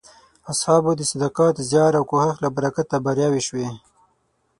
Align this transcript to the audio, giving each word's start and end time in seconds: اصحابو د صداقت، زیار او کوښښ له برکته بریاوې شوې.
اصحابو 0.51 0.91
د 0.95 1.01
صداقت، 1.11 1.55
زیار 1.69 1.93
او 1.99 2.03
کوښښ 2.11 2.35
له 2.43 2.49
برکته 2.57 2.95
بریاوې 3.05 3.41
شوې. 3.47 3.67